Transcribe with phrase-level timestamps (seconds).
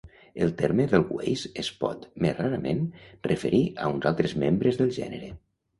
[0.45, 2.83] El terme edelweiss es pot, més rarament,
[3.31, 5.35] referir a uns altres membres del gènere.